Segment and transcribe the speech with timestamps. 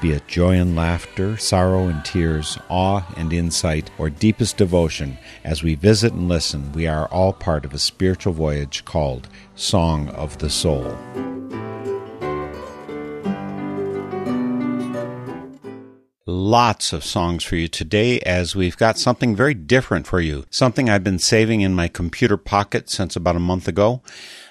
[0.00, 5.62] Be it joy and laughter, sorrow and tears, awe and insight, or deepest devotion, as
[5.62, 10.38] we visit and listen, we are all part of a spiritual voyage called Song of
[10.38, 10.96] the Soul.
[16.26, 20.44] Lots of songs for you today as we've got something very different for you.
[20.50, 24.02] Something I've been saving in my computer pocket since about a month ago.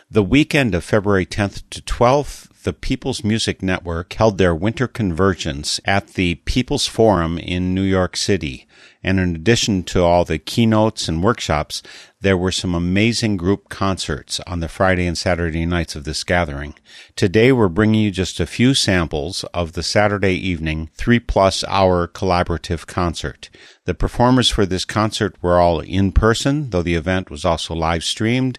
[0.09, 5.79] The weekend of February 10th to 12th, the People's Music Network held their winter convergence
[5.85, 8.67] at the People's Forum in New York City.
[9.03, 11.83] And in addition to all the keynotes and workshops,
[12.21, 16.73] there were some amazing group concerts on the Friday and Saturday nights of this gathering.
[17.17, 22.07] Today we're bringing you just a few samples of the Saturday evening three plus hour
[22.07, 23.49] collaborative concert.
[23.83, 28.05] The performers for this concert were all in person, though the event was also live
[28.05, 28.57] streamed.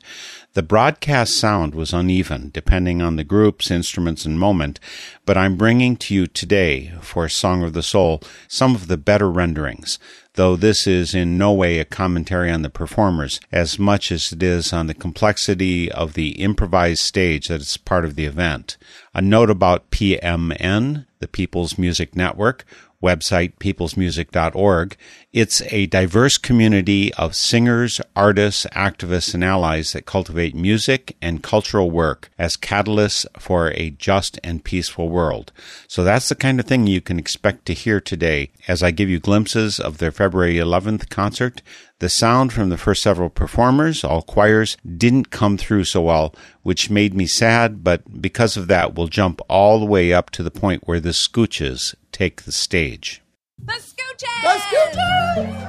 [0.55, 4.78] The broadcast sound was uneven, depending on the groups, instruments, and moment,
[5.27, 9.28] but I'm bringing to you today, for Song of the Soul, some of the better
[9.28, 9.98] renderings,
[10.34, 14.44] though this is in no way a commentary on the performers, as much as it
[14.44, 18.77] is on the complexity of the improvised stage that is part of the event.
[19.12, 22.64] A note about PMN, the People's Music Network,
[23.05, 24.97] website, peoplesmusic.org.
[25.33, 31.91] It's a diverse community of singers, artists, activists, and allies that cultivate music and cultural
[31.91, 35.52] work as catalysts for a just and peaceful world.
[35.86, 39.08] So that's the kind of thing you can expect to hear today as I give
[39.08, 41.62] you glimpses of their February 11th concert.
[42.05, 46.91] The sound from the first several performers, all choirs, didn't come through so well, which
[46.91, 50.50] made me sad, but because of that, we'll jump all the way up to the
[50.50, 53.23] point where the scooches take the stage.
[53.58, 54.42] The Scooches!
[54.42, 55.64] The Scooches!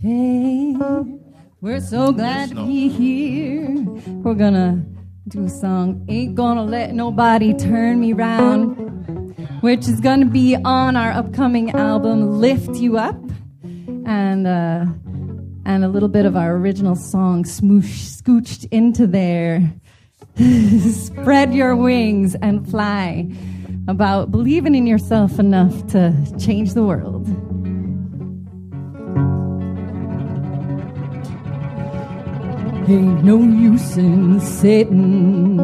[0.00, 0.76] Hey,
[1.60, 3.74] we're so glad to be here.
[4.22, 4.84] We're gonna
[5.28, 10.96] do a song, Ain't Gonna Let Nobody Turn Me Round, which is gonna be on
[10.96, 13.20] our upcoming album, Lift You Up.
[13.62, 14.86] And, uh,
[15.66, 19.70] and a little bit of our original song, Smoosh, scooched into there.
[20.92, 23.30] Spread your wings and fly.
[23.86, 27.26] About believing in yourself enough to change the world.
[32.90, 35.60] Ain't no use in sitting.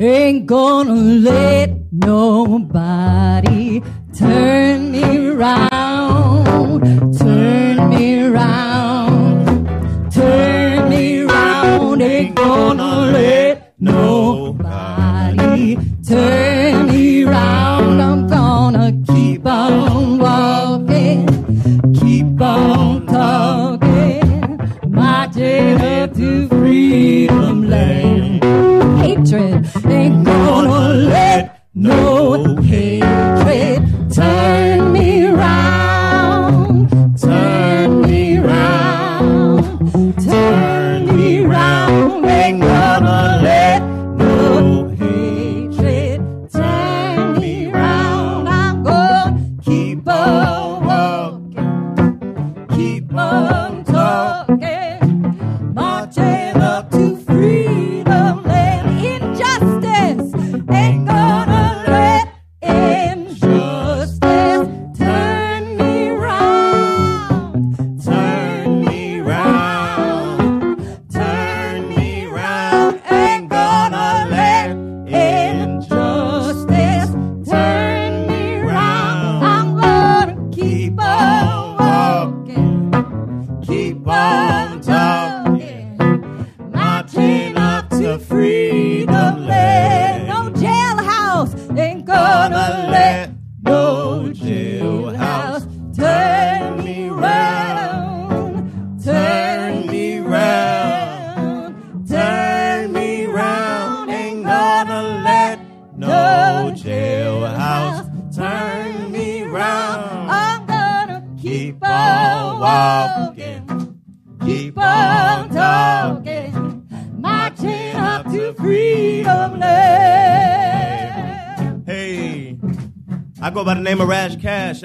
[0.00, 3.80] Ain't gonna let nobody
[4.12, 6.82] turn me round,
[7.16, 8.71] turn me round,
[26.22, 26.51] marching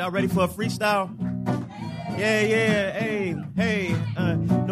[0.08, 1.17] Y'all ready for a freestyle?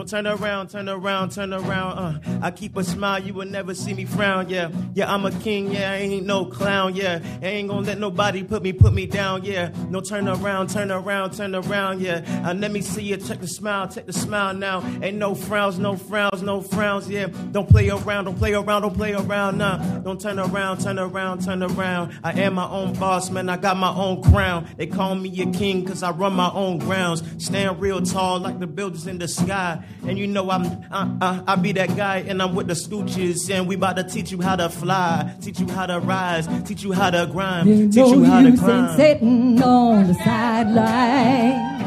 [0.05, 3.93] Turn around, turn around, turn around, uh, I keep a smile, you will never see
[3.93, 7.69] me frown, yeah, yeah, I'm a king, yeah, I ain't no clown, yeah, I ain't
[7.69, 11.55] gonna let nobody put me, put me down, yeah, no turn around, turn around, turn
[11.55, 15.17] around, yeah, uh, let me see you, check the smile, check the smile now, ain't
[15.17, 19.13] no frowns, no frowns, no frowns, yeah, don't play around, don't play around, don't play
[19.13, 23.49] around, nah, don't turn around, turn around, turn around, I am my own boss, man,
[23.49, 26.79] I got my own crown, they call me a king, cause I run my own
[26.79, 29.83] grounds, stand real tall like the buildings in the sky.
[30.03, 33.49] And you know I'm I, I, I be that guy, and I'm with the scooches,
[33.49, 36.83] and we about to teach you how to fly, teach you how to rise, teach
[36.83, 38.59] you how to grind, You teach you how to ain't
[38.97, 41.83] sitting on the sideline,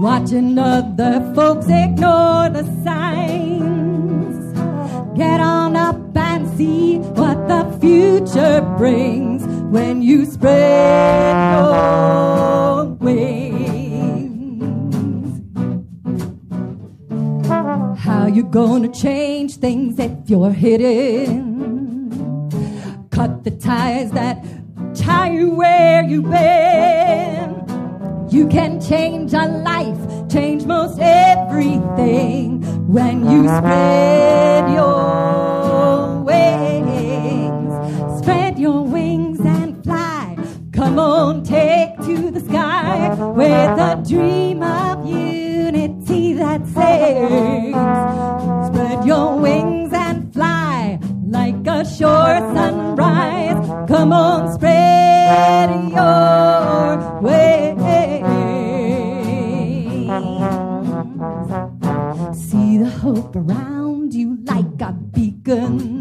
[0.00, 3.74] watching other folks ignore the signs.
[5.18, 13.33] Get on up and see what the future brings when you spread your wings.
[18.24, 22.48] How you gonna change things if you're hidden?
[23.10, 24.42] Cut the ties that
[24.94, 27.50] tie you where you've been.
[28.30, 37.74] You can change a life, change most everything when you spread your wings.
[38.20, 40.38] Spread your wings and fly.
[40.72, 45.43] Come on, take to the sky with a dream of unity
[46.44, 47.76] that sings.
[48.68, 53.60] Spread your wings and fly like a shore sunrise.
[53.88, 57.64] Come on, spread your wings.
[62.48, 65.93] See the hope around you like a beacon,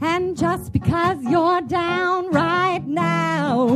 [0.00, 3.66] And just because you're down right now,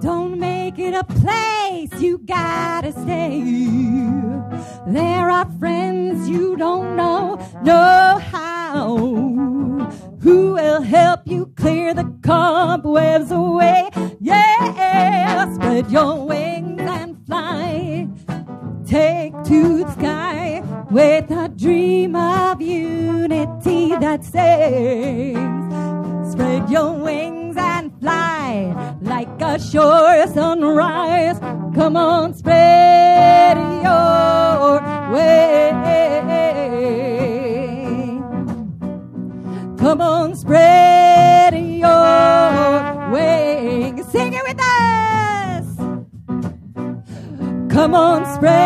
[0.00, 3.42] don't make it a place you gotta stay.
[4.86, 8.96] There are friends you don't know, know how,
[10.26, 13.88] who will help you clear the cobwebs away.
[14.20, 18.08] Yeah, spread your wings and fly.
[18.84, 25.72] Take to the sky with a dream of unity that sings.
[26.32, 31.38] Spread your wings and fly like a sure sunrise.
[31.78, 34.80] Come on, spread your
[35.12, 35.56] wings.
[39.86, 44.04] Come on, spread your wings.
[44.10, 45.64] Sing it with us.
[47.72, 48.56] Come on, spread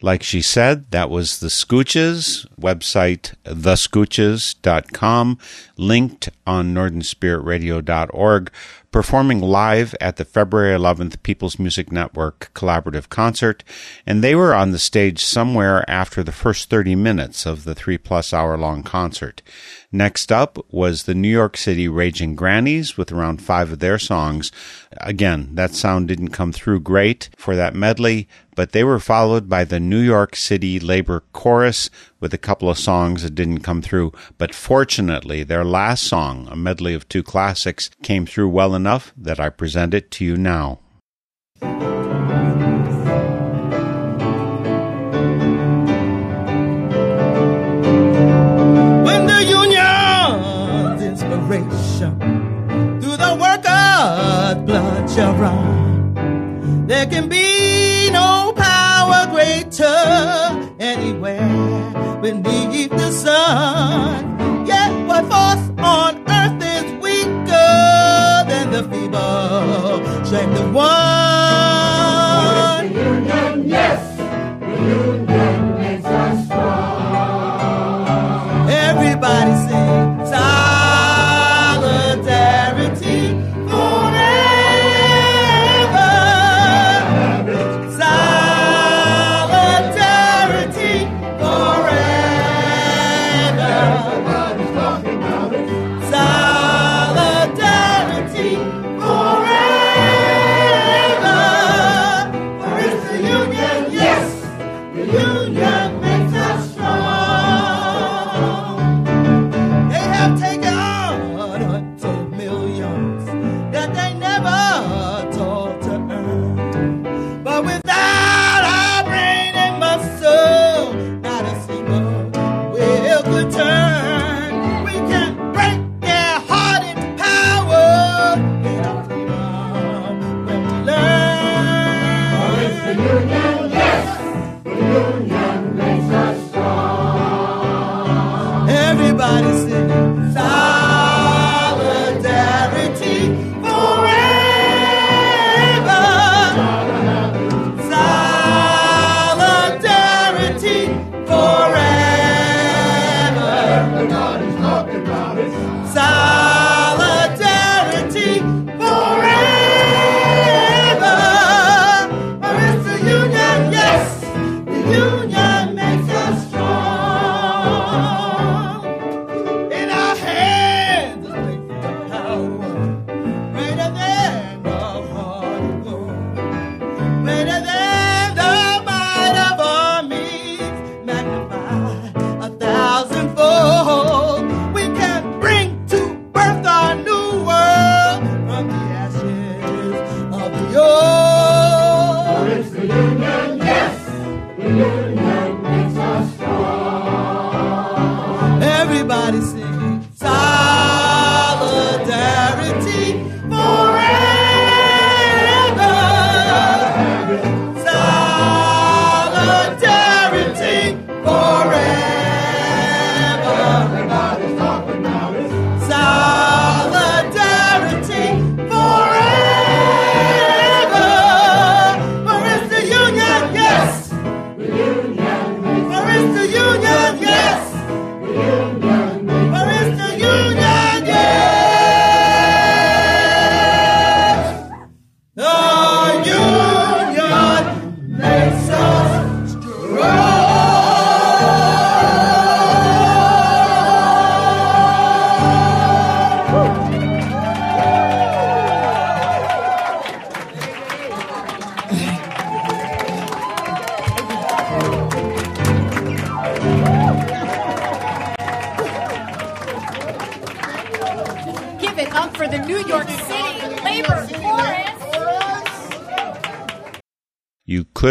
[0.00, 5.38] Like she said, that was the Scooches, website thescooches.com,
[5.76, 8.52] linked on northernspiritradio.org,
[8.92, 13.64] performing live at the February 11th People's Music Network collaborative concert,
[14.06, 17.98] and they were on the stage somewhere after the first 30 minutes of the three
[17.98, 19.42] plus hour long concert.
[19.90, 24.52] Next up was the New York City Raging Grannies with around five of their songs.
[24.98, 29.64] Again, that sound didn't come through great for that medley, but they were followed by
[29.64, 31.88] the New York City Labor Chorus
[32.20, 34.12] with a couple of songs that didn't come through.
[34.36, 39.40] But fortunately, their last song, a medley of two classics, came through well enough that
[39.40, 40.80] I present it to you now.
[55.18, 59.98] Shall run, there can be no power greater
[60.78, 64.64] anywhere beneath the sun.
[64.64, 71.27] Yet what force on earth is weaker than the feeble strength of one?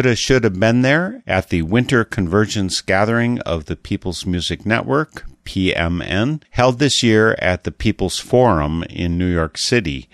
[0.08, 6.42] Coulda, shoulda been there at the Winter Convergence Gathering of the People's Music Network, PMN,
[6.52, 10.08] held this year at the People's Forum in New York City,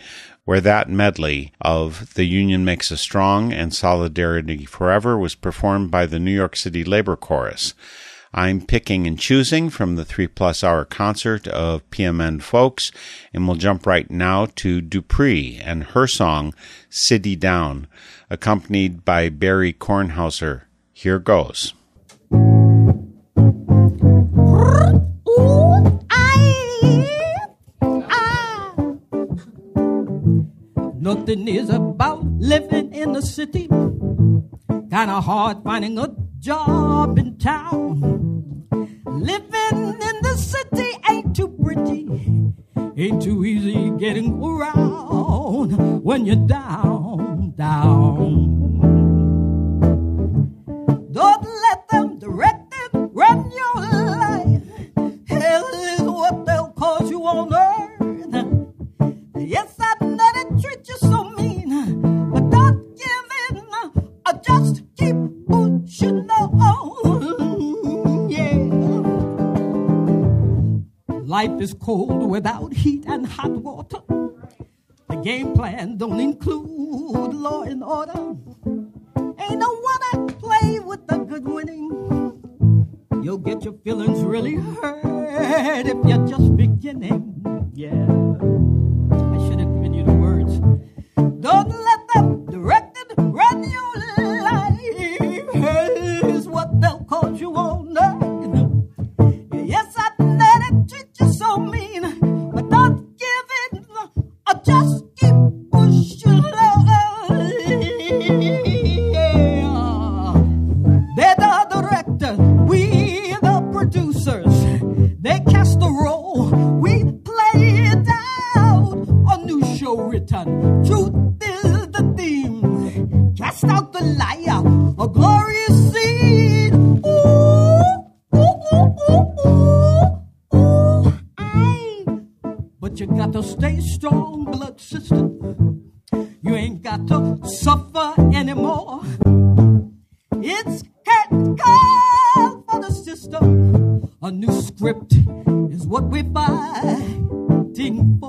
[0.46, 6.08] where that medley of The Union Makes Us Strong and Solidarity Forever was performed by
[6.08, 7.76] the New York City Labor Chorus.
[8.34, 12.92] I'm picking and choosing from the three plus hour concert of PMN folks,
[13.32, 16.56] and we'll jump right now to Dupree and her song
[16.90, 17.86] City Down,
[18.30, 20.64] accompanied by Barry Kornhauser.
[20.94, 21.74] Here goes.
[31.00, 33.68] Nothing is about living in the city.
[33.68, 36.08] Kind of hard finding a
[36.40, 38.66] job in town.
[39.06, 42.08] Living in the city ain't too pretty.
[42.96, 47.03] Ain't too easy getting around when you're down
[47.64, 48.28] down.
[51.20, 54.64] Don't let them direct and run your life.
[55.30, 58.02] Hell is what they'll cause you on earth.
[59.38, 61.70] Yes, I know they treat you so mean,
[62.34, 63.58] but don't give in.
[64.26, 65.16] I just keep
[65.48, 68.30] pushing on.
[68.30, 68.60] Yeah.
[71.38, 74.00] Life is cold without heat and hot water.
[75.10, 78.53] The game plan don't include food, law and order.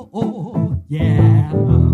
[0.04, 1.50] Oh, oh, oh, yeah.
[1.54, 1.93] Uh.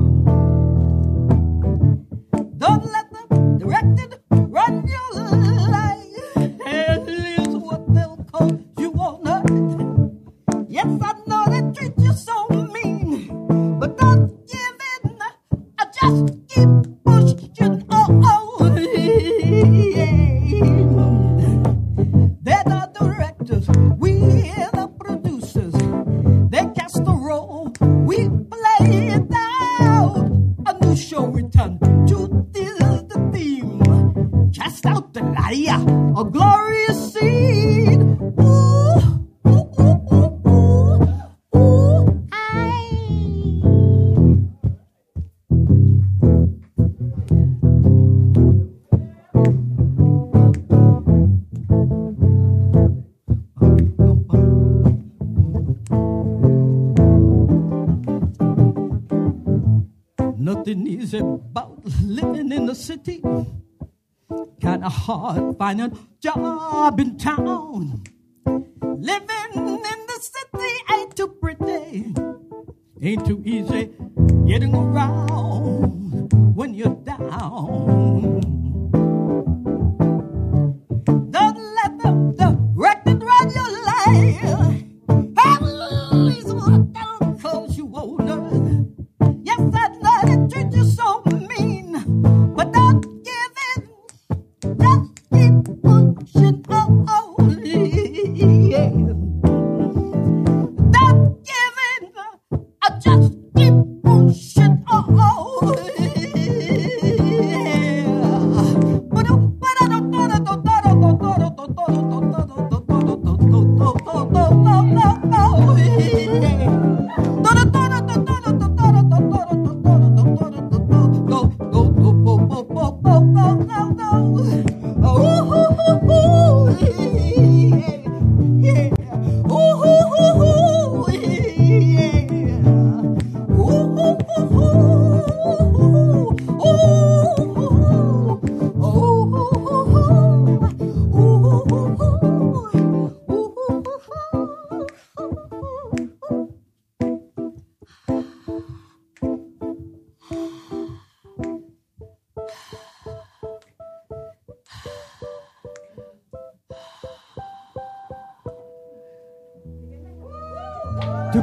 [62.91, 63.23] city.
[64.61, 68.03] Kinda hard finding a job in town.
[69.11, 72.13] Living in the city ain't too pretty,
[73.01, 73.80] ain't too easy.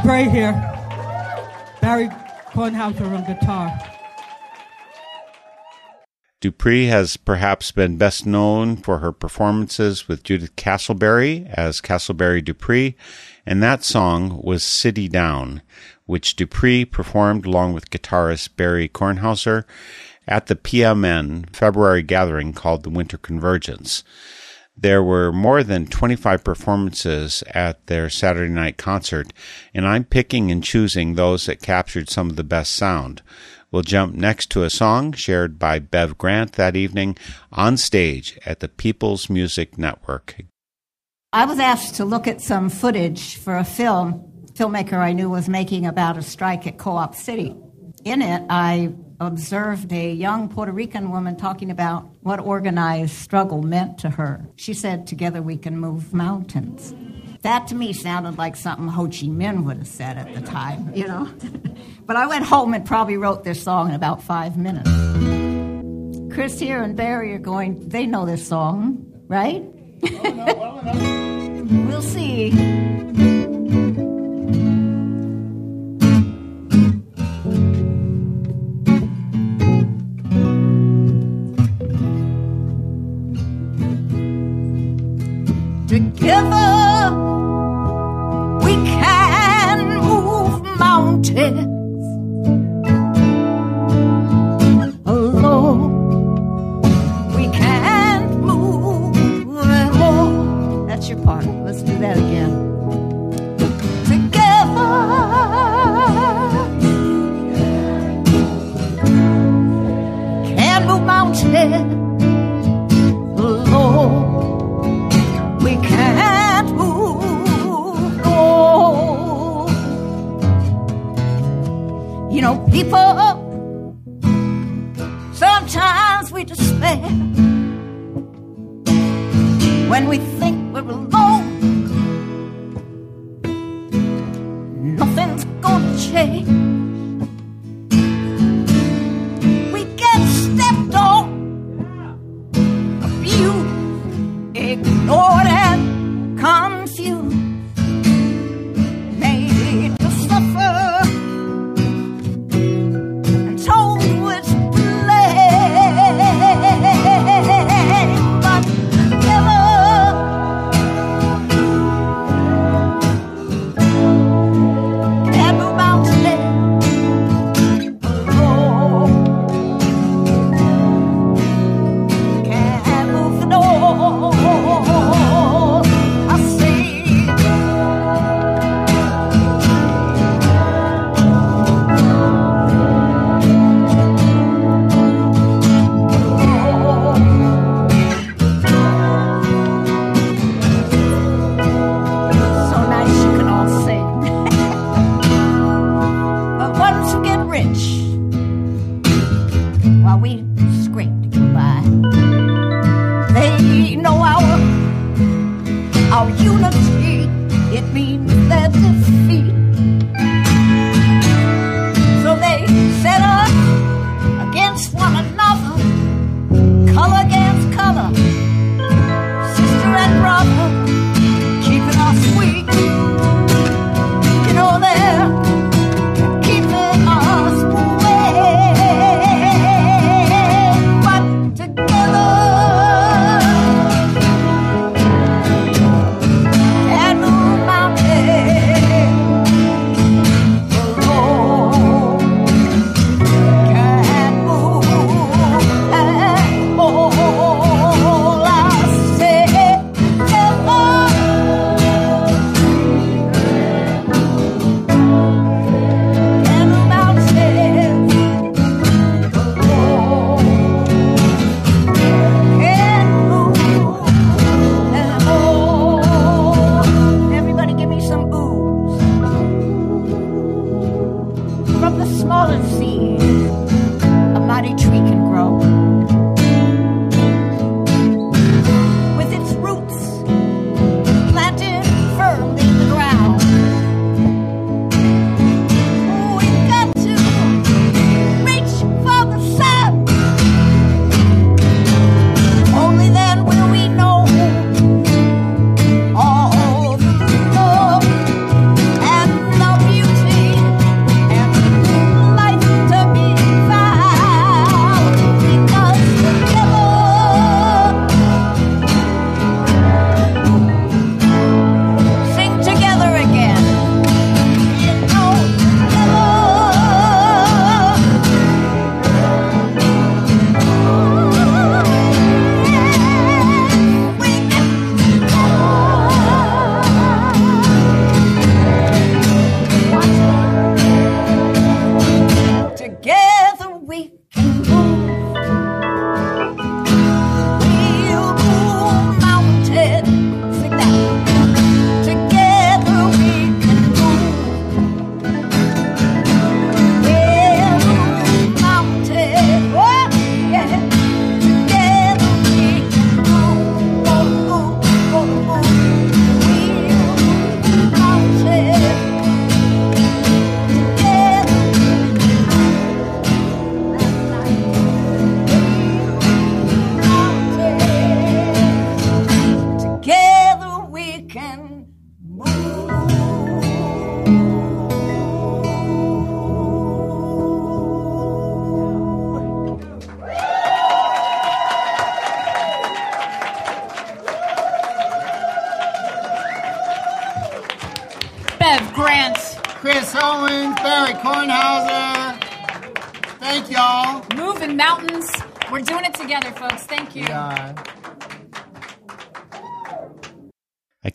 [0.07, 0.53] pray here.
[1.81, 2.07] Barry
[2.53, 3.77] Kornhauser on guitar.
[6.39, 12.95] Dupree has perhaps been best known for her performances with Judith Castleberry as Castleberry Dupree,
[13.45, 15.61] and that song was City Down,
[16.05, 19.65] which Dupree performed along with guitarist Barry Kornhauser
[20.25, 24.05] at the PMN February gathering called the Winter Convergence.
[24.79, 29.33] There were more than 25 performances at their Saturday night concert,
[29.73, 33.23] and I'm picking and choosing those that captured some of the best sound.
[33.71, 37.17] We'll jump next to a song shared by Bev Grant that evening
[37.51, 40.35] on stage at the People's Music Network.
[41.33, 45.49] I was asked to look at some footage for a film filmmaker I knew was
[45.49, 47.55] making about a strike at Co-op City.
[48.05, 53.97] In it, I observed a young Puerto Rican woman talking about what organized struggle meant
[53.99, 54.45] to her.
[54.55, 56.93] She said, Together we can move mountains.
[57.41, 60.91] That to me sounded like something Ho Chi Minh would have said at the time,
[60.93, 61.29] you know?
[62.05, 64.89] but I went home and probably wrote this song in about five minutes.
[66.33, 69.63] Chris here and Barry are going, they know this song, right?
[71.87, 72.51] we'll see.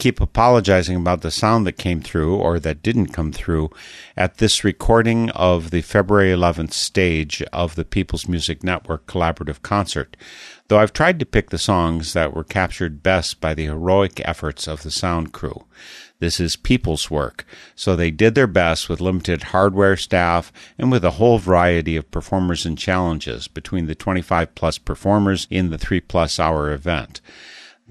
[0.02, 3.70] Keep apologizing about the sound that came through or that didn't come through
[4.16, 10.16] at this recording of the February 11th stage of the People's Music Network collaborative concert,
[10.66, 14.66] though I've tried to pick the songs that were captured best by the heroic efforts
[14.66, 15.66] of the sound crew.
[16.18, 21.04] This is people's work, so they did their best with limited hardware staff and with
[21.04, 26.00] a whole variety of performers and challenges between the 25 plus performers in the 3
[26.00, 27.20] plus hour event.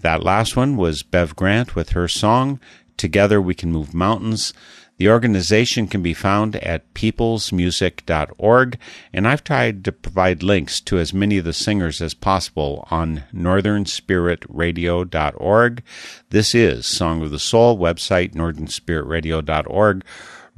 [0.02, 2.60] That last one was Bev Grant with her song,
[2.98, 4.52] Together We Can Move Mountains.
[4.98, 8.78] The organization can be found at peoplesmusic.org,
[9.14, 13.24] and I've tried to provide links to as many of the singers as possible on
[13.34, 15.84] northernspiritradio.org.
[16.30, 20.04] This is Song of the Soul website, northernspiritradio.org.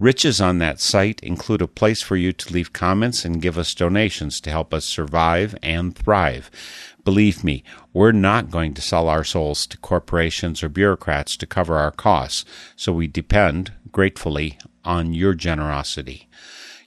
[0.04, 3.74] Riches on that site include a place for you to leave comments and give us
[3.74, 6.52] donations to help us survive and thrive.
[7.06, 7.64] Believe me,
[7.94, 12.44] we're not going to sell our souls to corporations or bureaucrats to cover our costs,
[12.76, 16.28] so we depend, gratefully, on your generosity.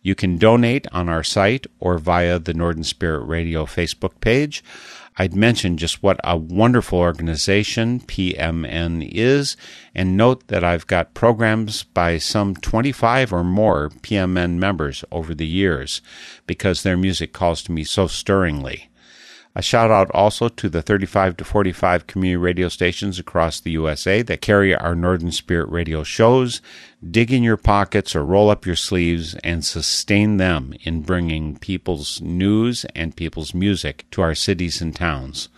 [0.02, 4.62] You can donate on our site or via the Northern Spirit Radio Facebook page.
[5.18, 9.57] I'd mention just what a wonderful organization PMN is,
[9.94, 15.46] and note that I've got programs by some 25 or more PMN members over the
[15.46, 16.02] years
[16.46, 18.90] because their music calls to me so stirringly.
[19.57, 24.21] A shout out also to the 35 to 45 community radio stations across the USA
[24.21, 26.61] that carry our Northern Spirit radio shows.
[27.11, 32.21] Dig in your pockets or roll up your sleeves and sustain them in bringing people's
[32.21, 35.49] news and people's music to our cities and towns.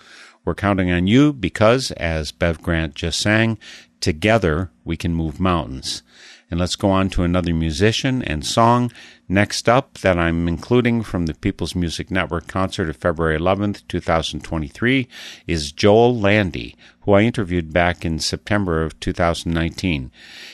[0.44, 3.58] We're counting on you because, as Bev Grant just sang,
[3.98, 6.04] together we can move mountains.
[6.50, 8.90] And let's go on to another musician and song.
[9.28, 15.06] Next up, that I'm including from the People's Music Network concert of February 11th, 2023,
[15.46, 20.10] is Joel Landy, who I interviewed back in September of 2019.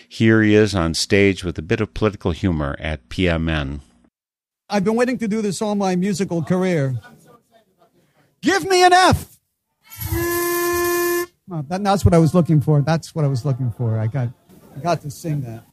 [0.09, 3.81] Here he is on stage with a bit of political humor at PMN.
[4.69, 6.97] I've been waiting to do this all my musical career.
[8.43, 9.39] Give me an F.
[10.11, 12.83] Oh, that, that's what I was looking for.
[12.83, 13.99] That's what I was looking for.
[13.99, 14.31] I got,
[14.77, 15.65] I got to sing that.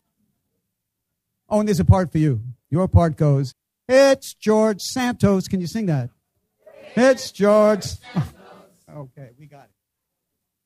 [1.52, 2.42] Oh, and there's a part for you.
[2.70, 3.54] Your part goes,
[3.90, 5.50] It's George Santos.
[5.50, 6.10] Can you sing that?
[6.96, 7.86] It's George.
[8.90, 9.72] okay, we got it.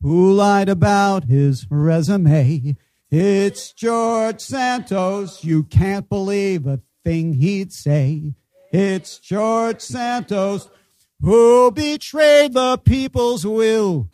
[0.03, 2.77] Who lied about his resume?
[3.09, 5.43] It's George Santos.
[5.43, 8.35] You can't believe a thing he'd say.
[8.71, 10.69] It's George Santos
[11.19, 14.09] who betrayed the people's will,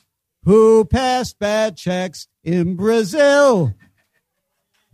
[0.45, 3.73] who passed bad checks in Brazil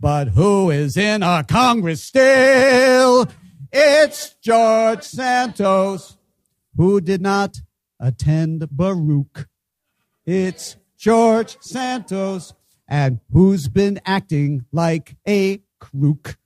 [0.00, 3.28] but who is in our Congress still?
[3.72, 6.16] It's George Santos,
[6.76, 7.60] who did not
[8.00, 9.48] attend Baruch.
[10.24, 12.54] It's George Santos,
[12.86, 16.38] and who's been acting like a crook.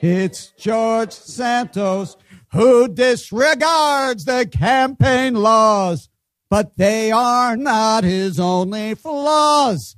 [0.00, 2.16] It's George Santos,
[2.52, 6.08] who disregards the campaign laws,
[6.48, 9.97] but they are not his only flaws.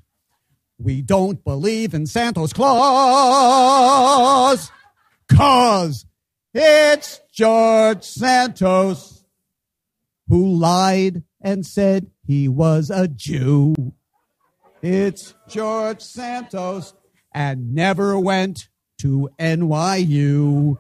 [0.83, 2.73] We don't believe in Santa's Claus.
[5.29, 6.07] Cause
[6.55, 9.27] it's George Santos
[10.29, 13.75] who lied and said he was a Jew.
[14.81, 16.95] It's George Santos
[17.35, 20.79] and never went to NYU.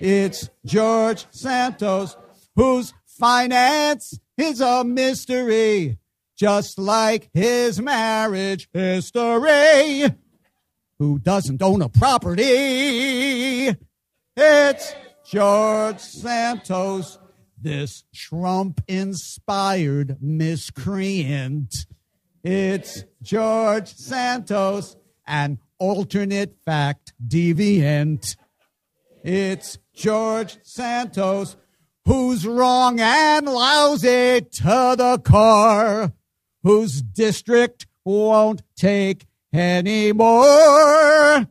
[0.00, 2.16] It's George Santos
[2.56, 5.98] whose finance is a mystery
[6.42, 10.12] just like his marriage history.
[10.98, 13.72] Who doesn't own a property?
[14.36, 17.20] It's George Santos,
[17.56, 21.86] this Trump inspired miscreant.
[22.42, 28.34] It's George Santos, an alternate fact deviant.
[29.22, 31.56] It's George Santos,
[32.04, 36.12] who's wrong and lousy to the core
[36.62, 41.46] whose district won't take anymore,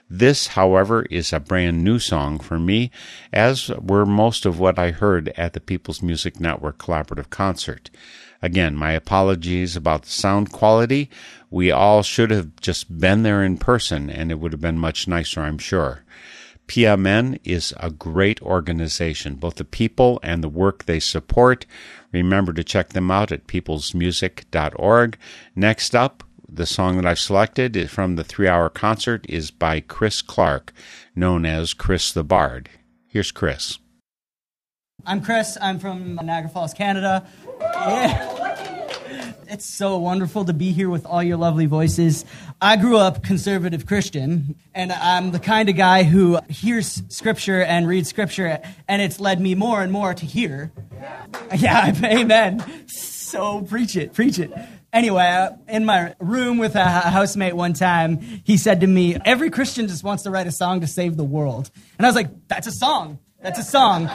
[0.10, 2.92] This, however, is a brand new song for me,
[3.32, 7.90] as were most of what I heard at the People's Music Network Collaborative Concert.
[8.42, 11.10] Again, my apologies about the sound quality.
[11.50, 15.08] We all should have just been there in person, and it would have been much
[15.08, 16.04] nicer, I'm sure.
[16.68, 21.66] PMN is a great organization, both the people and the work they support.
[22.12, 25.18] Remember to check them out at peoplesmusic.org.
[25.56, 30.22] Next up, the song that I've selected from the three hour concert is by Chris
[30.22, 30.74] Clark,
[31.16, 32.70] known as Chris the Bard.
[33.08, 33.80] Here's Chris.
[35.06, 35.58] I'm Chris.
[35.62, 37.28] I'm from Niagara Falls, Canada.
[37.60, 38.72] Yeah.
[39.48, 42.26] It's so wonderful to be here with all your lovely voices.
[42.62, 47.88] I grew up conservative Christian, and I'm the kind of guy who hears scripture and
[47.88, 50.72] reads scripture, and it's led me more and more to hear.
[51.56, 52.88] Yeah, amen.
[52.88, 54.52] So preach it, preach it.
[54.92, 59.52] Anyway, uh, in my room with a housemate one time, he said to me, Every
[59.52, 61.70] Christian just wants to write a song to save the world.
[61.98, 63.20] And I was like, That's a song.
[63.42, 64.10] That's a song.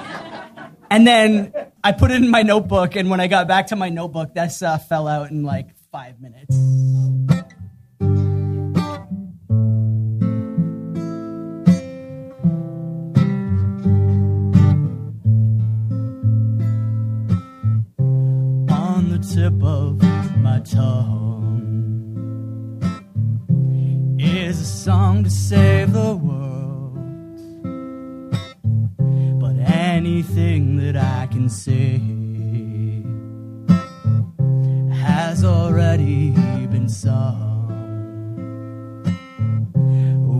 [0.93, 1.53] And then
[1.85, 4.61] I put it in my notebook, and when I got back to my notebook, this
[4.61, 6.57] uh, fell out in like five minutes.
[18.69, 20.03] On the tip of
[20.43, 21.21] my tongue
[24.19, 26.30] is a song to save the world
[30.21, 31.97] anything that I can say
[34.95, 36.33] has already
[36.67, 37.39] been sung.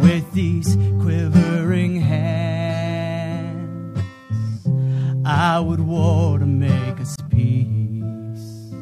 [0.03, 2.69] With these quivering hands,
[5.25, 8.75] I would war to make us peace.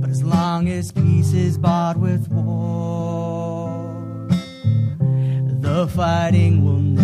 [0.00, 4.28] But as long as peace is bought with war,
[5.60, 6.95] the fighting will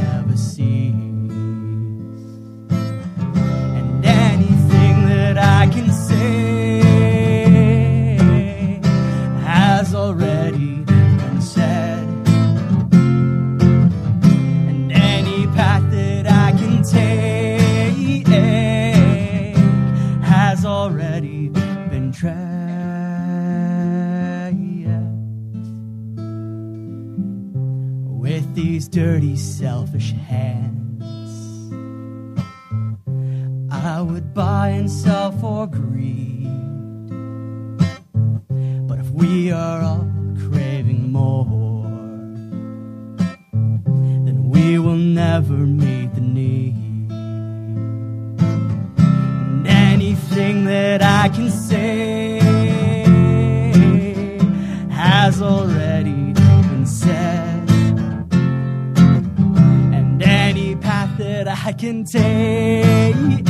[61.55, 63.47] I can take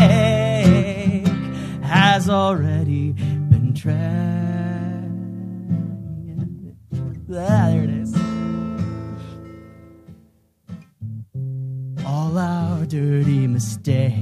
[1.82, 3.96] has already been tried.
[7.34, 8.14] Ah, there it is.
[12.05, 14.16] All our dirty mistakes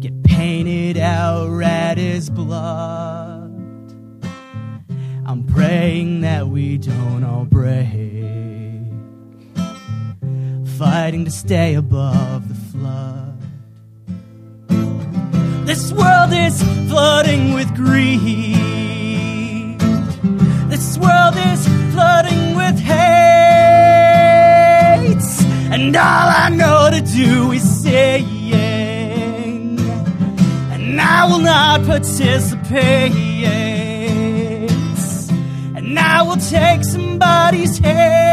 [0.00, 3.52] get painted out red as blood.
[5.26, 8.13] I'm praying that we don't all break,
[10.84, 13.38] fighting to stay above the flood.
[15.66, 18.20] This world is flooding with greed.
[20.68, 22.94] This world is flooding with hate.
[25.74, 29.78] And all I know to do is saying,
[30.74, 33.12] and I will not participate.
[35.78, 38.23] And I will take somebody's hands,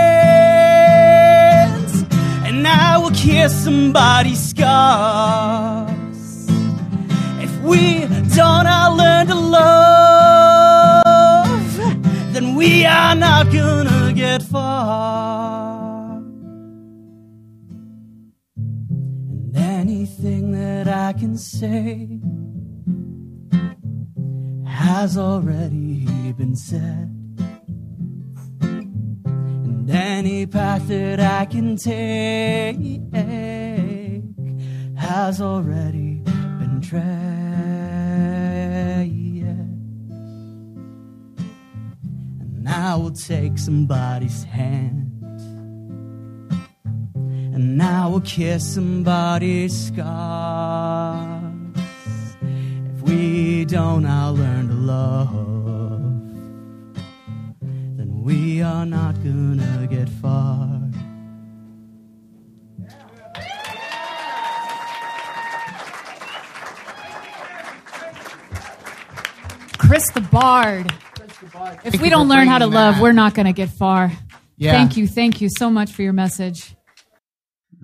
[2.61, 5.89] and I will kiss somebody's scars.
[7.41, 8.05] If we
[8.35, 10.67] don't all learn to love,
[12.33, 16.17] then we are not gonna get far.
[18.57, 22.19] And anything that I can say
[24.67, 27.10] has already been said.
[29.93, 33.01] Any path that I can take
[34.95, 37.31] has already been tread.
[42.61, 45.11] And I will take somebody's hand.
[47.53, 51.43] And I will kiss somebody's scars.
[52.41, 55.60] If we don't I'll learn to love,
[58.21, 60.81] we are are not gonna get far.
[69.77, 70.93] Chris the Bard.
[71.83, 74.11] If we don't learn how to bringing love, we're not going to get far.
[74.55, 74.71] Yeah.
[74.71, 75.07] Thank you.
[75.07, 76.75] Thank you so much for your message.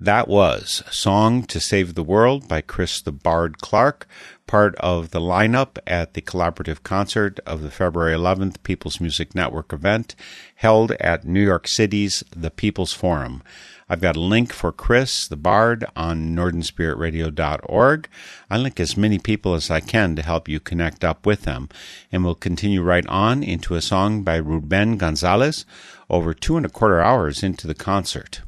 [0.00, 4.06] That was Song to Save the World by Chris the Bard Clark,
[4.46, 9.72] part of the lineup at the collaborative concert of the February 11th People's Music Network
[9.72, 10.14] event
[10.54, 13.42] held at New York City's The People's Forum.
[13.88, 18.08] I've got a link for Chris the Bard on northernspiritradio.org.
[18.48, 21.68] I link as many people as I can to help you connect up with them,
[22.12, 25.66] and we'll continue right on into a song by Ruben Gonzalez
[26.08, 28.42] over two and a quarter hours into the concert.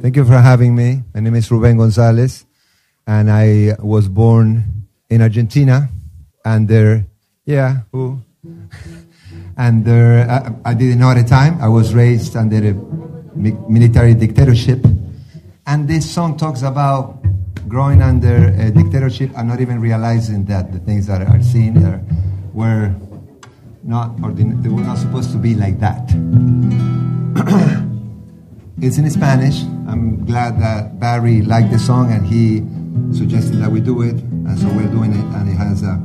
[0.00, 1.02] Thank you for having me.
[1.14, 2.46] My name is Ruben Gonzalez,
[3.06, 5.90] and I was born in Argentina
[6.42, 7.04] under,
[7.44, 8.18] yeah, who?
[9.58, 11.60] under, I, uh, I didn't know at the time.
[11.60, 12.72] I was raised under a
[13.36, 14.82] mi- military dictatorship.
[15.66, 17.22] And this song talks about
[17.68, 22.00] growing under a dictatorship and not even realizing that the things that are seen are,
[22.54, 22.94] were
[23.82, 26.08] not, or they they were not supposed to be like that.
[28.82, 29.60] It's in Spanish.
[29.86, 32.64] I'm glad that Barry liked the song and he
[33.14, 35.24] suggested that we do it, and so we're doing it.
[35.36, 36.00] And it has a.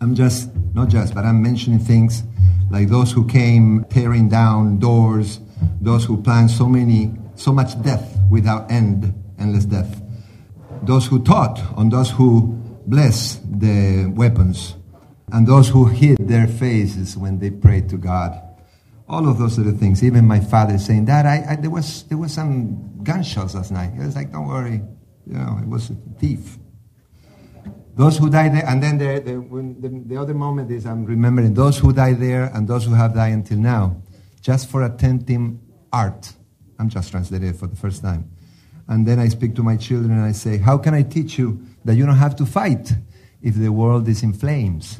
[0.00, 2.22] I'm just not just, but I'm mentioning things
[2.70, 5.40] like those who came tearing down doors,
[5.80, 10.00] those who planned so many, so much death without end, endless death.
[10.84, 12.56] Those who taught on those who
[12.86, 14.76] bless the weapons,
[15.32, 18.40] and those who hid their faces when they prayed to God
[19.12, 20.02] all of those little things.
[20.02, 23.92] Even my father saying, "Dad, I, I, there was there was some gunshots last night."
[23.92, 24.80] He was like, "Don't worry,
[25.26, 26.58] you know, it was a thief."
[27.94, 31.52] Those who died there, and then the, the, the, the other moment is I'm remembering
[31.52, 34.02] those who died there and those who have died until now,
[34.40, 35.60] just for attempting
[35.92, 36.32] art.
[36.78, 38.30] I'm just translating it for the first time.
[38.88, 41.60] And then I speak to my children and I say, How can I teach you
[41.84, 42.92] that you don't have to fight
[43.42, 44.98] if the world is in flames?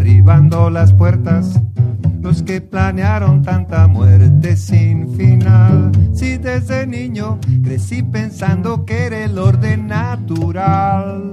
[0.00, 1.60] Derribando las puertas,
[2.22, 5.92] los que planearon tanta muerte sin final.
[6.14, 11.32] Si desde niño crecí pensando que era el orden natural.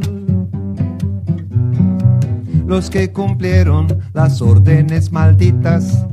[2.65, 6.05] Los que cumplieron las órdenes malditas,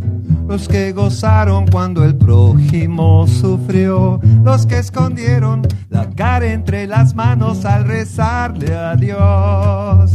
[0.47, 7.65] los que gozaron cuando el prójimo sufrió, los que escondieron la cara entre las manos
[7.65, 10.13] al rezarle a Dios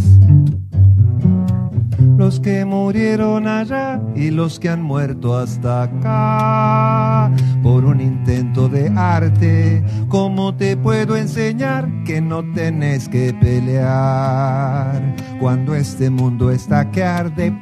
[2.19, 7.31] los que murieron allá y los que han muerto hasta acá
[7.63, 9.81] por un intento de arte.
[10.09, 17.57] ¿Cómo te puedo enseñar que no tenés que pelear cuando este mundo está que arde?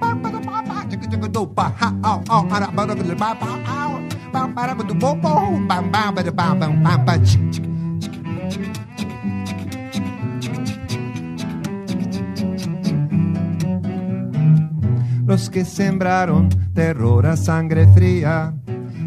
[15.28, 18.54] Los que sembraron terror a sangre fría,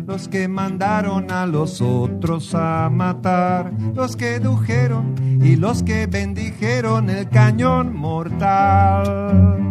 [0.07, 7.09] los que mandaron a los otros a matar, los que dujeron y los que bendijeron
[7.09, 9.63] el cañón mortal.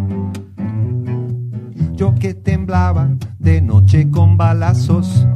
[1.94, 5.28] Yo que temblaba de noche con balazos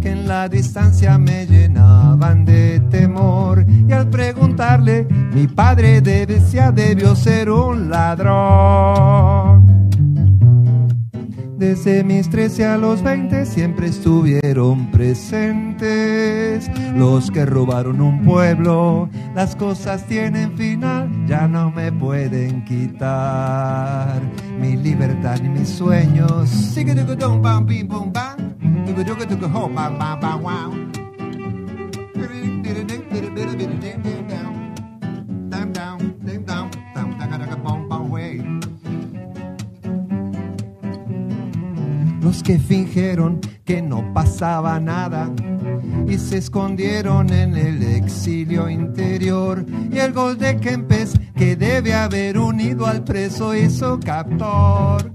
[0.00, 7.16] que en la distancia me llenaban de temor y al preguntarle mi padre decía debió
[7.16, 9.69] ser un ladrón.
[11.60, 19.10] Desde mis 13 a los 20 siempre estuvieron presentes los que robaron un pueblo.
[19.34, 24.22] Las cosas tienen final, ya no me pueden quitar
[24.58, 26.48] mi libertad ni mis sueños.
[42.30, 45.28] Los que fingieron que no pasaba nada
[46.06, 52.38] y se escondieron en el exilio interior y el gol de Kempes que debe haber
[52.38, 55.12] unido al preso hizo captor.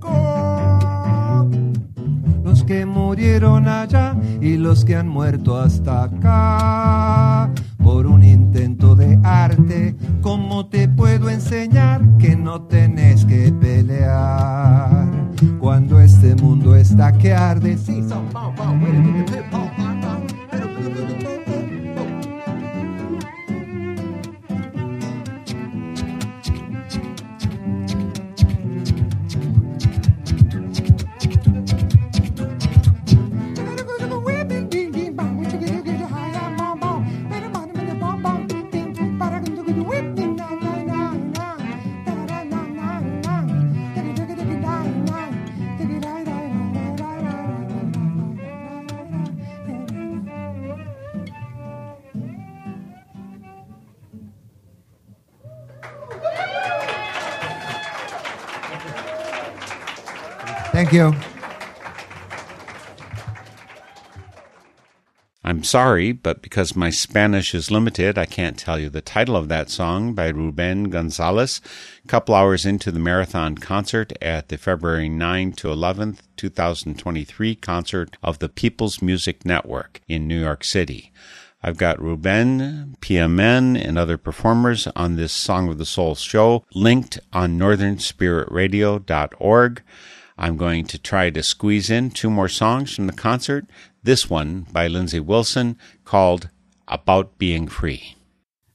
[2.43, 7.49] Los que murieron allá y los que han muerto hasta acá
[7.81, 12.89] por un intento de arte, ¿cómo te puedo enseñar que no te
[17.25, 17.75] que arde.
[17.77, 19.64] Sí, so, bow, bow, wait a
[60.95, 61.13] you.
[65.43, 69.47] I'm sorry, but because my Spanish is limited, I can't tell you the title of
[69.49, 71.61] that song by Ruben Gonzalez.
[72.03, 78.17] A couple hours into the marathon concert at the February 9 to 11th, 2023 concert
[78.23, 81.11] of the People's Music Network in New York City.
[81.61, 87.19] I've got Ruben, PMN, and other performers on this Song of the Soul show linked
[87.33, 89.83] on northernspiritradio.org.
[90.37, 93.65] I'm going to try to squeeze in two more songs from the concert.
[94.03, 96.49] This one by Lindsay Wilson called
[96.87, 98.15] About Being Free.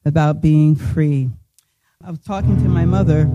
[0.07, 1.29] about being free.
[2.03, 3.29] I was talking to my mother,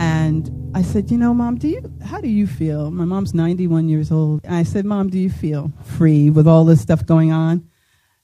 [0.00, 3.88] and I said, "You know, mom, do you how do you feel?" My mom's 91
[3.88, 4.40] years old.
[4.42, 7.64] And I said, "Mom, do you feel free with all this stuff going on,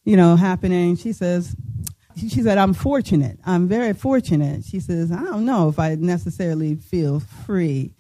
[0.05, 1.55] you know, happening?" She says,
[2.17, 3.39] she said, "I'm fortunate.
[3.47, 7.95] I'm very fortunate." She says, "I don't know if I necessarily feel free."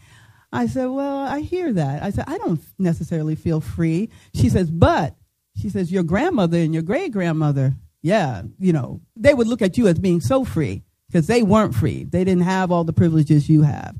[0.52, 2.02] I said, Well, I hear that.
[2.02, 4.10] I said, I don't necessarily feel free.
[4.34, 5.16] She says, But,
[5.56, 9.78] she says, Your grandmother and your great grandmother, yeah, you know, they would look at
[9.78, 12.04] you as being so free because they weren't free.
[12.04, 13.96] They didn't have all the privileges you have.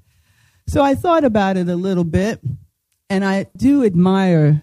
[0.67, 2.41] So I thought about it a little bit,
[3.09, 4.63] and I do admire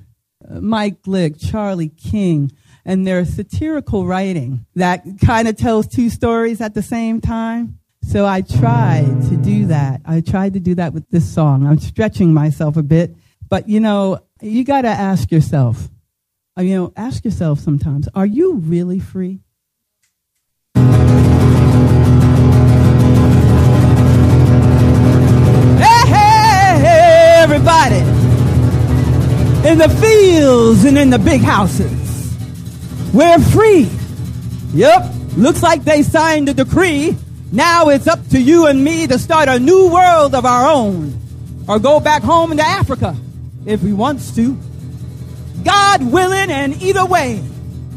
[0.49, 2.51] uh, Mike Glick, Charlie King,
[2.85, 7.78] and their satirical writing that kind of tells two stories at the same time.
[8.03, 10.01] So I tried to do that.
[10.05, 11.67] I tried to do that with this song.
[11.67, 13.15] I'm stretching myself a bit,
[13.47, 15.89] but you know, you got to ask yourself.
[16.57, 19.41] uh, You know, ask yourself sometimes, are you really free?
[27.41, 27.97] Everybody.
[29.67, 32.35] In the fields and in the big houses.
[33.13, 33.89] We're free.
[34.73, 35.11] Yep.
[35.37, 37.17] Looks like they signed a decree.
[37.51, 41.19] Now it's up to you and me to start a new world of our own.
[41.67, 43.15] Or go back home to Africa
[43.65, 44.57] if we wants to.
[45.63, 47.43] God willing, and either way,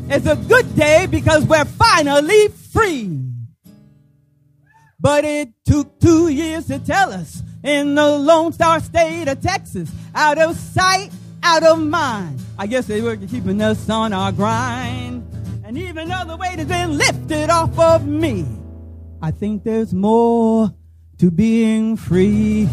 [0.08, 3.18] it's a good day because we're finally free.
[4.98, 9.90] But it took two years to tell us in the Lone Star State of Texas,
[10.14, 11.10] out of sight,
[11.42, 12.40] out of mind.
[12.58, 15.28] I guess they were keeping us on our grind.
[15.64, 18.46] And even though the weight has been lifted off of me,
[19.24, 20.74] I think there's more
[21.18, 22.64] to being free.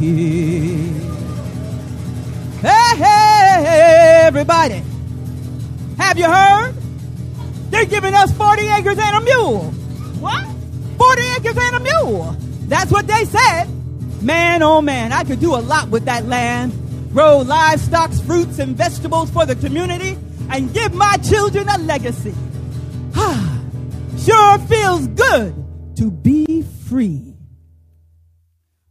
[2.59, 4.81] Hey, hey, everybody.
[5.99, 6.73] Have you heard?
[7.69, 9.65] They're giving us 40 acres and a mule.
[10.21, 10.43] What?
[10.97, 12.35] 40 acres and a mule.
[12.61, 13.65] That's what they said.
[14.23, 16.73] Man, oh man, I could do a lot with that land.
[17.13, 20.17] Grow livestock, fruits, and vegetables for the community
[20.49, 22.33] and give my children a legacy.
[24.17, 25.68] sure feels good
[25.99, 27.35] to be free.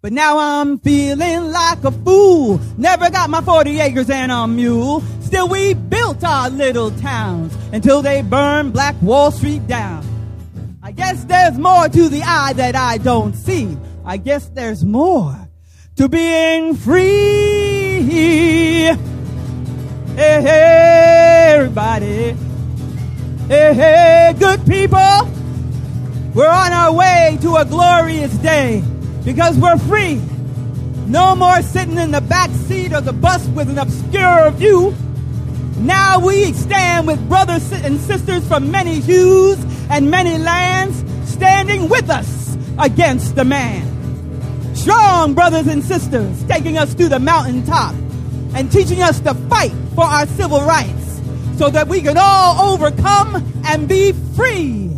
[0.03, 2.61] But now I'm feeling like a fool.
[2.77, 5.01] Never got my 40 acres and a mule.
[5.23, 10.05] Still, we built our little towns until they burned Black Wall Street down.
[10.83, 13.79] I guess there's more to the eye that I don't see.
[14.05, 15.49] I guess there's more
[15.97, 18.03] to being free.
[20.15, 22.37] Hey, hey, everybody.
[23.49, 25.38] Hey, hey, good people.
[26.39, 28.81] We're on our way to a glorious day
[29.25, 30.23] because we're free.
[31.09, 34.95] No more sitting in the back seat of the bus with an obscure view.
[35.79, 39.59] Now we stand with brothers and sisters from many hues
[39.91, 44.77] and many lands standing with us against the man.
[44.77, 47.97] Strong brothers and sisters taking us to the mountaintop
[48.55, 51.21] and teaching us to fight for our civil rights
[51.57, 54.89] so that we can all overcome and be free.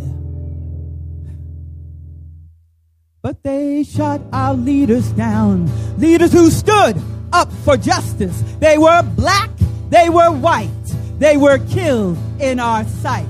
[3.23, 5.69] But they shot our leaders down,
[5.99, 6.99] leaders who stood
[7.31, 8.43] up for justice.
[8.59, 9.51] They were black,
[9.91, 10.71] they were white,
[11.19, 13.27] they were killed in our sight.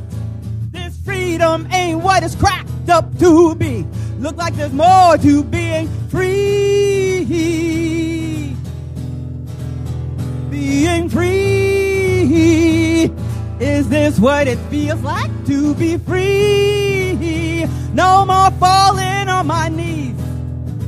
[0.71, 3.85] This freedom ain't what it's cracked up to be.
[4.17, 7.25] Look like there's more to being free.
[10.49, 13.11] Being free.
[13.59, 17.65] Is this what it feels like to be free?
[17.93, 20.15] No more falling on my knees.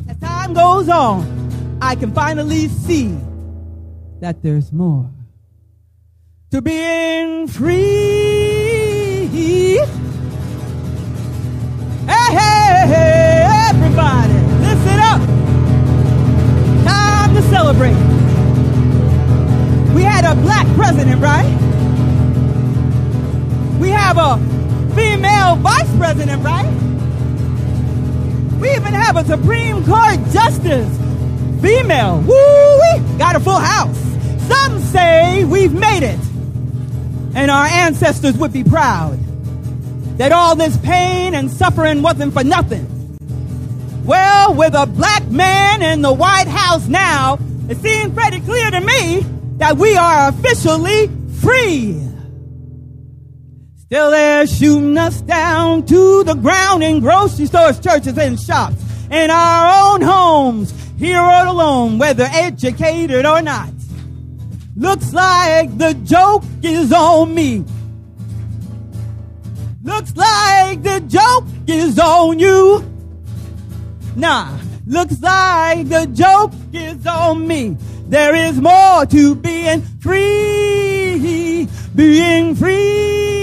[0.08, 3.18] As time goes on, I can finally see
[4.20, 5.10] that there's more
[6.51, 7.82] to being free.
[12.06, 14.38] Hey, hey, hey, everybody,
[14.68, 15.22] listen up.
[16.86, 17.97] Time to celebrate.
[19.95, 21.49] We had a black president, right?
[23.80, 24.38] We have a
[24.93, 26.83] female vice president, right?
[28.64, 30.89] We even have a Supreme Court justice,
[31.61, 32.22] female.
[32.22, 32.80] Woo!
[32.80, 33.99] We got a full house.
[34.47, 36.20] Some say we've made it.
[37.36, 39.20] And our ancestors would be proud
[40.18, 42.88] that all this pain and suffering wasn't for nothing.
[44.05, 48.80] Well, with a black man in the White House now, it seems pretty clear to
[48.80, 49.26] me
[49.57, 51.11] that we are officially
[51.41, 52.01] free.
[53.94, 59.30] Still they're shooting us down to the ground in grocery stores, churches, and shops, in
[59.30, 63.70] our own homes, here or alone, whether educated or not.
[64.76, 67.64] Looks like the joke is on me.
[69.84, 72.84] Looks like the joke is on you.
[74.16, 77.78] Nah, looks like the joke is on me.
[78.08, 83.43] There is more to being free, being free,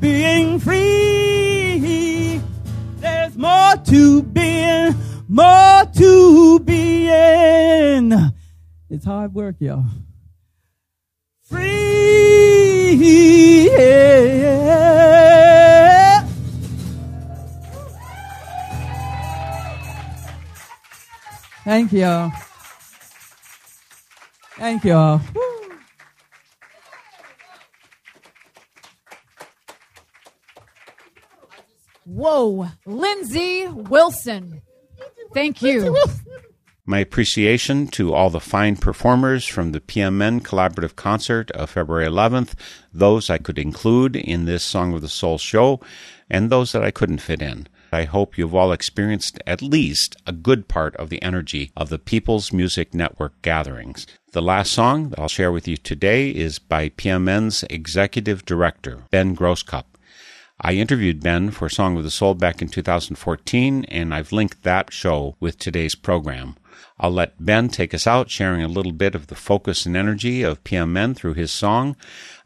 [0.00, 2.40] being free.
[2.96, 4.94] There's more to being,
[5.28, 8.12] more to being.
[8.90, 9.84] It's hard work, y'all.
[11.42, 11.88] Free.
[21.68, 22.32] Thank you.
[24.56, 25.20] Thank you.
[32.18, 34.60] Whoa, Lindsay Wilson.
[35.32, 35.96] Thank you.
[36.84, 42.54] My appreciation to all the fine performers from the PMN Collaborative Concert of February 11th,
[42.92, 45.78] those I could include in this Song of the Soul show,
[46.28, 47.68] and those that I couldn't fit in.
[47.92, 52.00] I hope you've all experienced at least a good part of the energy of the
[52.00, 54.08] People's Music Network gatherings.
[54.32, 59.36] The last song that I'll share with you today is by PMN's Executive Director, Ben
[59.36, 59.84] Grosscup.
[60.60, 64.92] I interviewed Ben for Song of the Soul back in 2014, and I've linked that
[64.92, 66.56] show with today's program.
[67.00, 70.42] I'll let Ben take us out, sharing a little bit of the focus and energy
[70.42, 71.96] of PMN through his song.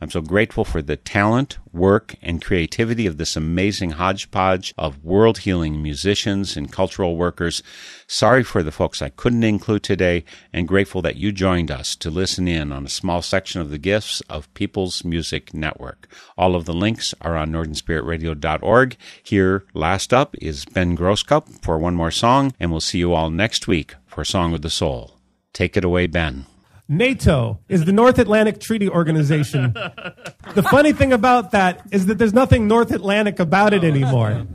[0.01, 5.39] I'm so grateful for the talent, work, and creativity of this amazing hodgepodge of world
[5.39, 7.62] healing musicians and cultural workers.
[8.07, 12.11] Sorry for the folks I couldn't include today, and grateful that you joined us to
[12.11, 16.12] listen in on a small section of the gifts of People's Music Network.
[16.37, 18.97] All of the links are on northernspiritradio.org.
[19.22, 23.30] Here, last up, is Ben Grosscup for one more song, and we'll see you all
[23.30, 25.18] next week for Song of the Soul.
[25.52, 26.46] Take it away, Ben.
[26.88, 29.72] NATO is the North Atlantic Treaty Organization.
[30.54, 34.46] the funny thing about that is that there's nothing North Atlantic about it anymore.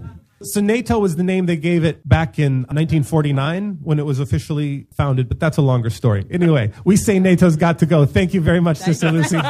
[0.44, 4.86] So NATO was the name they gave it back in 1949 when it was officially
[4.96, 6.28] founded, but that's a longer story.
[6.30, 8.06] Anyway, we say NATO's got to go.
[8.06, 9.40] Thank you very much, Sister Lucy.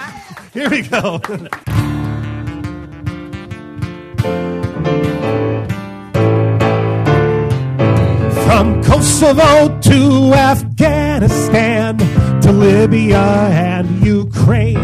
[0.52, 1.20] Here we go.
[8.60, 11.96] From Kosovo to Afghanistan
[12.42, 14.76] to Libya and Ukraine,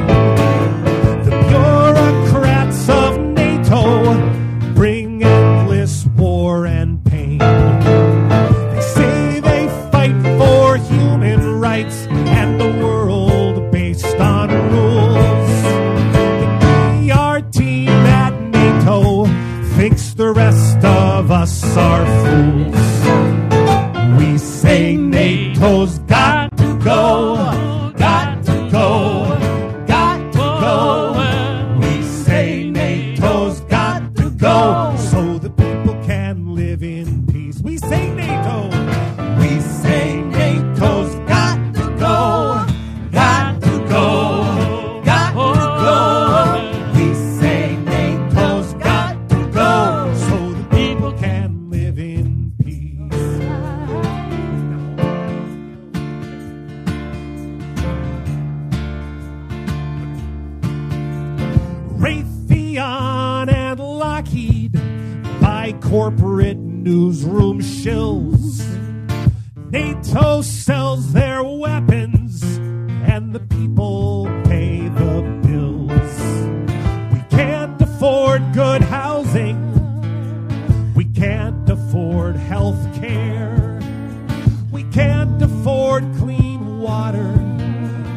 [85.97, 87.33] afford clean water,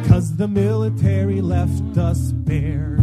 [0.06, 2.98] cause the military left us bare.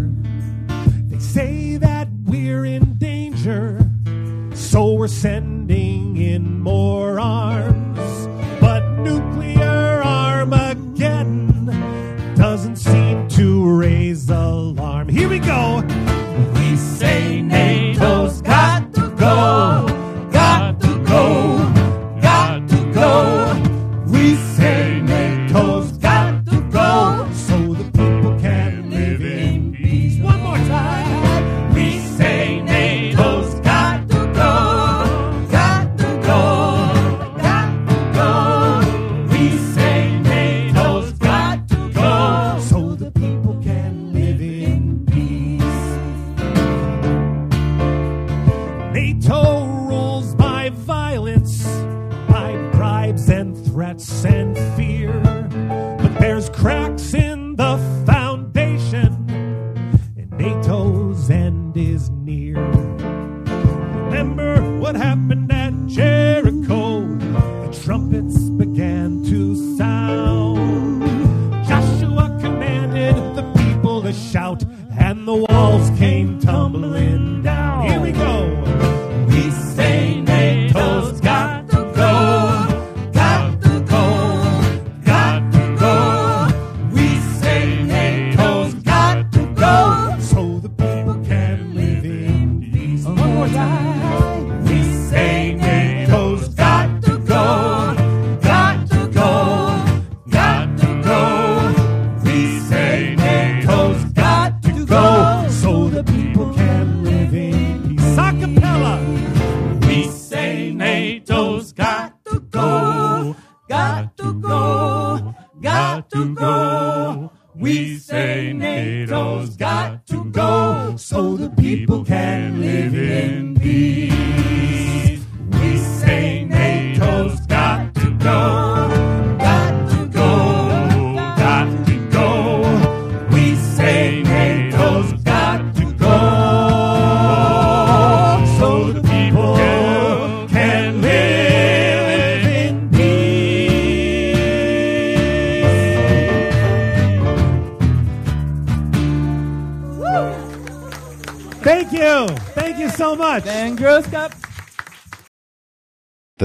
[1.08, 3.80] They say that we're in danger,
[4.54, 7.77] so we're sending in more arms.